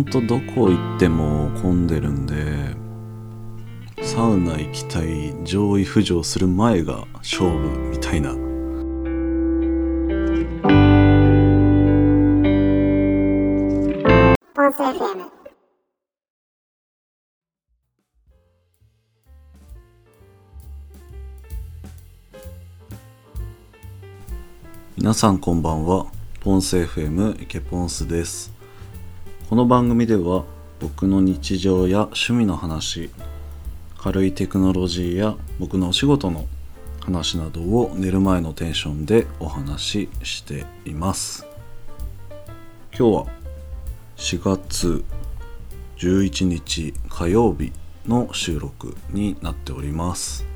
[0.00, 2.74] んとどこ行っても混んでるんで
[4.02, 8.34] サウナ行きたい上位浮上する前が勝負みたいな。
[24.96, 26.06] 皆さんこんばんは。
[26.40, 28.59] ポンス FM イケポンスです
[29.50, 30.44] この番組では
[30.78, 33.10] 僕の日常や趣味の話
[33.98, 36.46] 軽いテクノロジーや僕のお仕事の
[37.00, 41.44] 話などを寝る前のテンションでお話ししています。
[42.96, 43.26] 今日は
[44.18, 45.04] 4月
[45.96, 47.72] 11日火曜日
[48.06, 50.46] の収録になっております。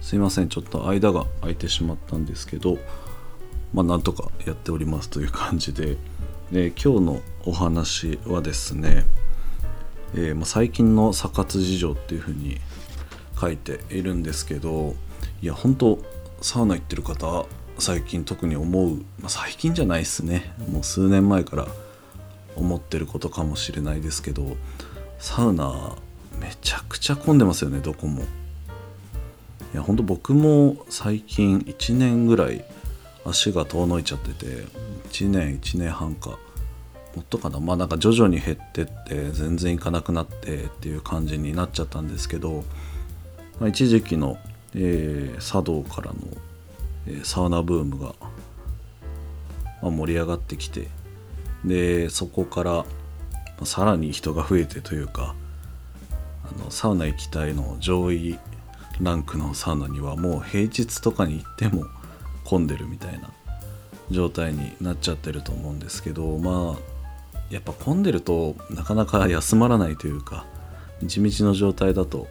[0.00, 2.78] すいませんちょっと間が空いてしまったんですけど
[3.72, 5.96] まあなんとかやっておりますという感じで。
[6.52, 9.04] で今日のお話はですね、
[10.14, 12.58] えーま、最近のサ活事情っていう風に
[13.40, 14.96] 書いているんですけど
[15.42, 15.98] いや本当
[16.40, 17.46] サウナ行ってる方
[17.78, 20.52] 最近特に思う、まあ、最近じゃないですね。
[20.70, 21.68] もう数年前から
[22.56, 24.56] 思ってることかもしれないですけど
[25.18, 25.94] サウナ
[26.40, 28.22] めちゃくちゃ混んでますよねどこも。
[28.22, 32.64] いや本当僕も最近1年ぐらい
[33.24, 34.46] 足が遠のいちゃってて
[35.10, 36.38] 1年1年半か。
[37.16, 37.58] もっとかな。
[37.58, 42.64] まあなんか徐々に減ってって全然行かなくなってっていう感じになっちゃったんですけど、
[43.58, 44.38] まあ、一時期の、
[44.74, 46.16] えー、茶道からの、
[47.06, 48.14] えー、サウナブームが、
[49.82, 50.88] まあ、盛り上がってきて
[51.64, 52.86] でそこから、ま
[53.62, 55.34] あ、さらに人が増えてというか
[56.44, 58.38] あのサウナ行きたいの上位
[59.00, 61.84] ランクのサウナにはもう平日とかに行っても
[62.50, 63.30] 混んでるみたいな
[64.10, 66.90] 状態になっちゃってると思うんですけどまあ
[67.48, 70.44] やっぱ混んでるとなかなか休まらないというか
[71.04, 72.26] 地道の状態だと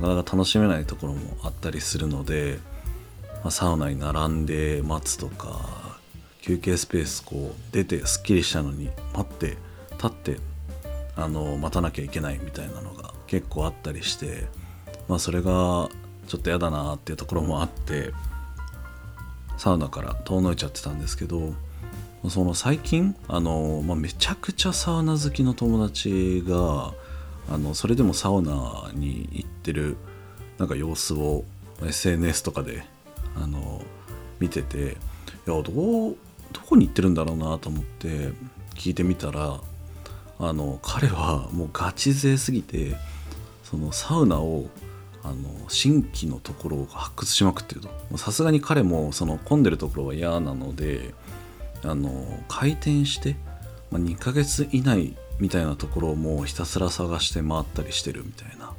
[0.00, 2.58] なかなか楽しめないところもあったりするので、
[3.42, 5.98] まあ、サウナに並んで待つとか
[6.42, 9.56] 休憩スペースこう出てすっきりしたのに待って
[9.92, 10.36] 立って
[11.14, 14.46] あの待たなきゃいけないみたいなのが結構あったりして
[15.06, 15.88] まあそれが
[16.26, 18.12] ちょっと嫌だなっていうところもあって
[19.60, 21.52] サウナから遠のいちゃってたんですけど
[22.30, 26.94] その最近あの、まあ、めちゃくちゃサウナ好きの友達が
[27.46, 29.98] あのそれでもサウナに行ってる
[30.56, 31.44] なんか様子を
[31.84, 32.84] SNS とかで
[33.36, 33.82] あの
[34.38, 38.30] 見てていやどうどこに行ってるんだろうなと思って
[38.76, 39.60] 聞いてみたら
[40.38, 42.96] あの彼はもうガチ勢すぎて
[43.62, 44.70] そのサウナを
[45.22, 48.18] あの新規のところを発掘しまくってると。
[48.18, 51.14] さすがに彼もその混んでるところは嫌なので
[51.82, 53.36] あの開店して、
[53.90, 58.72] まあ、2ヶ月以内みたいなところをもうひたすら探して回ったりしてるみたいな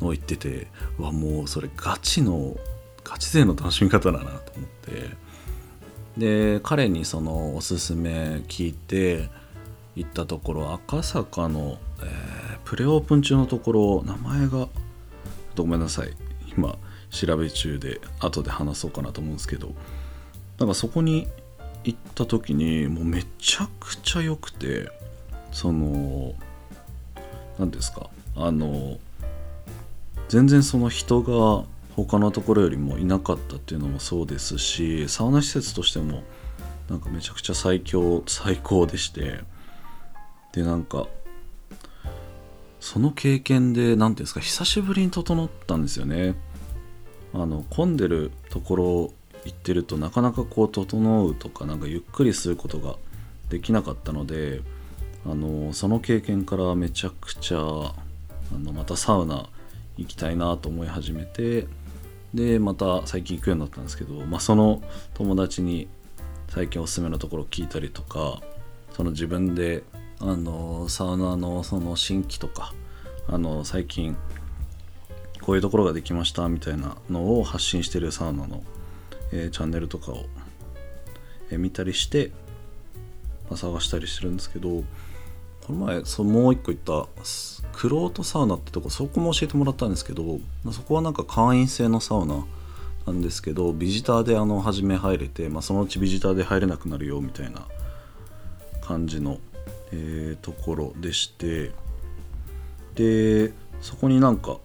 [0.00, 0.68] のを言ってて
[0.98, 2.56] うわもうそれガチの
[3.04, 5.30] ガチ勢の楽しみ方だなと思って。
[6.18, 9.30] で彼にそのおすすめ聞いて
[9.96, 14.68] 行ったところ赤坂の、えー、プレオープン中のところ名前が
[15.56, 16.10] ごめんなさい。
[16.56, 16.76] 今
[17.10, 19.74] 調べ中で後で話そうかなと思うんですけど。
[20.58, 21.26] なんかそこに
[21.84, 24.90] 行った時にもうめちゃくちゃ良くて
[25.52, 26.34] その
[27.58, 28.98] 何ですかあの
[30.28, 31.64] 全然その人が
[31.96, 36.22] 他のところよりもいなかったっていうのもそうですしサウナ施設としても
[36.90, 39.40] なんかめちゃくちゃ最強最高でして。
[40.52, 41.06] でなんか
[42.92, 46.34] その経験で何ていうんですか久しぶりに整ったんですよね。
[47.32, 48.84] あの混んでるところ
[49.44, 52.96] 行ってるとなかなかこう整うとかなんかゆっくりすることが
[53.48, 54.62] できなかったので
[55.24, 57.94] あのその経験からめちゃくちゃあ
[58.58, 59.48] のまたサウナ
[59.96, 61.68] 行きたいなと思い始めて
[62.34, 64.82] でまた最近行くようになったんですけど、まあ、その
[65.14, 65.86] 友達に
[66.48, 68.42] 最近おすすめのところ聞いたりとか
[68.94, 69.84] その自分で
[70.22, 72.74] あのサウナのその新規とか
[73.26, 74.16] あの最近
[75.40, 78.62] こういうところができましたみたいなのを発信してるサウナの、
[79.32, 80.26] えー、チャンネルとかを、
[81.50, 82.32] えー、見たりして、
[83.48, 84.84] まあ、探したりしてるんですけど
[85.66, 87.08] この前そもう一個言った
[87.72, 90.38] クロートサウナってとこそこも教えてもらったんですけど
[90.72, 92.44] そこはなんか会員制のサウナ
[93.06, 97.66] なんですけどビジターであの初め入れて、まあ、そのうちビジターで入れなくなるよみたいな
[98.82, 99.38] 感じの
[99.92, 101.72] えー、ところでして
[102.94, 104.58] でそこになんか、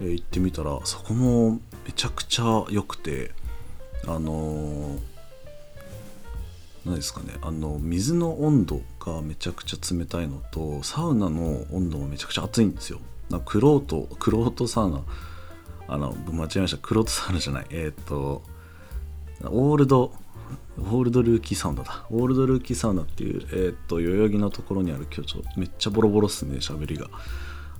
[0.00, 3.30] えー、行ってみたらそこもめちゃくちゃ良くて
[4.06, 4.98] あのー、
[6.86, 13.00] 何ですかねあの水の温度がめちゃくちゃ冷たいのとサウナの温度もめちゃくちゃ熱いんですよ。
[13.46, 15.02] クロートクロートサウナ。
[15.88, 16.78] あの間違えました。
[16.78, 17.66] クロートサウナじゃない。
[17.70, 18.42] えっ、と
[19.44, 20.12] オールド
[20.78, 22.06] オールドルーキーサウナだ。
[22.10, 27.08] オールドルーキーサウナっていうえっ、と代々木のところにある今日ちょめっちゃボロボロっすね喋りが。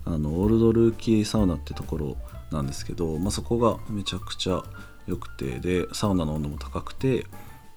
[0.05, 2.17] あのオールドルーキーサウナってところ
[2.51, 4.63] なんですけど、まあ、そこがめちゃくちゃ
[5.07, 7.27] 良くてでサウナの温度も高くて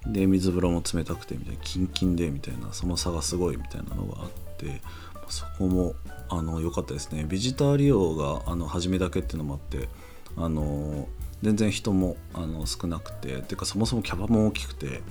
[0.06, 4.80] で水風呂も冷たくてみたいなキンキンでみたいなその差がすごいみたいなのがあって
[5.28, 5.94] そこも
[6.28, 7.24] あの良かったですね。
[7.24, 9.88] ビジター利用があの初めだけっていうのもあって
[10.36, 11.08] あの
[11.42, 15.02] 全然人もあの少なくてっていうかそもそもキャバも大きくて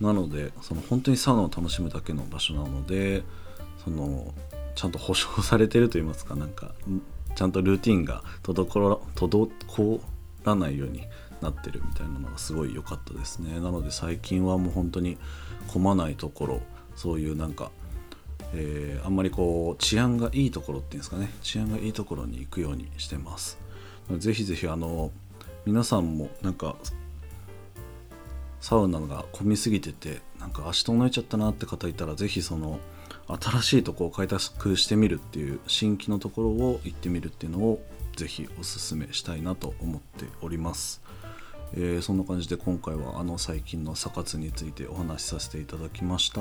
[0.00, 3.22] なのでその本当にサウナを楽しむだけの場所なので
[3.84, 4.32] その
[4.74, 6.72] ちゃんと保証されてると言いますかなんか
[7.34, 10.00] ちゃんとルーティンが滞
[10.44, 11.02] らないように
[11.40, 13.60] なってるみたいなのがすごい良かったですね。
[13.60, 15.18] なので最近はもう本当に
[15.68, 16.62] 混まないところ
[16.96, 17.70] そういうなんか、
[18.54, 21.30] えー、あんまりこう治安がいいところっていうんですかね。
[21.42, 23.58] 治安がいいところに行くようにしてます。
[24.16, 25.10] ぜひぜひあの
[25.66, 26.76] 皆さんもなんか
[28.60, 32.80] サウナが混みすぎててなんか足遠のいちゃったなって方いたらぜひその
[33.26, 37.82] 新しいとこを開拓してみるっていう新規のところを行ってみるっていうのを
[38.16, 41.02] ぜひおすすめしたいなと思っております、
[41.74, 46.40] えー、そんな感じで今回はあの最近のサ活についてお話しさせていただきました。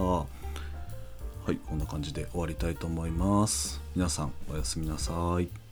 [1.47, 3.79] はいこんな感じで終わりたいと思います。
[3.95, 5.66] 皆さんおやすみなさい。